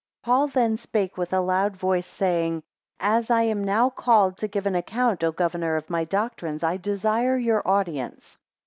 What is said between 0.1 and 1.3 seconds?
5 Paul then spake